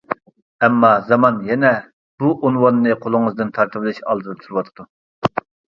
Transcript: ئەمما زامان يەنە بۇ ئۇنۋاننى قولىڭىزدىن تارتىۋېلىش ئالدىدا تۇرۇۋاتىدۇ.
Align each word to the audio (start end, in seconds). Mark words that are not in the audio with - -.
ئەمما 0.67 0.89
زامان 1.09 1.37
يەنە 1.51 1.71
بۇ 2.25 2.33
ئۇنۋاننى 2.49 2.97
قولىڭىزدىن 3.05 3.55
تارتىۋېلىش 3.61 4.05
ئالدىدا 4.09 4.39
تۇرۇۋاتىدۇ. 4.43 4.93